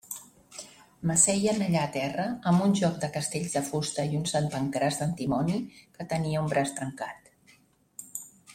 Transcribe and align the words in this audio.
M'asseien 1.09 1.59
allà 1.65 1.83
a 1.87 1.91
terra, 1.97 2.25
amb 2.51 2.65
un 2.67 2.73
joc 2.79 2.97
de 3.03 3.09
castells 3.17 3.53
de 3.57 3.63
fusta 3.67 4.07
i 4.13 4.17
un 4.21 4.25
Sant 4.33 4.49
Pancràs 4.55 4.99
d'antimoni 5.03 5.61
que 5.77 6.07
tenia 6.15 6.41
un 6.47 6.51
braç 6.57 6.73
trencat. 6.81 7.31